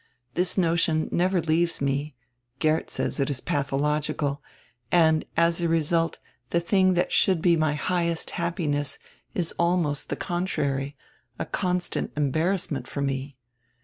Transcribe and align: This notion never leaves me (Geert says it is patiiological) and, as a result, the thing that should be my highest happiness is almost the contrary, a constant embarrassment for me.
This 0.33 0.57
notion 0.57 1.09
never 1.11 1.41
leaves 1.41 1.79
me 1.79 2.15
(Geert 2.57 2.89
says 2.89 3.19
it 3.19 3.29
is 3.29 3.39
patiiological) 3.39 4.39
and, 4.91 5.25
as 5.37 5.61
a 5.61 5.67
result, 5.67 6.17
the 6.49 6.59
thing 6.59 6.95
that 6.95 7.11
should 7.11 7.39
be 7.39 7.55
my 7.55 7.75
highest 7.75 8.31
happiness 8.31 8.97
is 9.35 9.53
almost 9.59 10.09
the 10.09 10.15
contrary, 10.15 10.97
a 11.37 11.45
constant 11.45 12.11
embarrassment 12.17 12.87
for 12.87 13.03
me. 13.03 13.37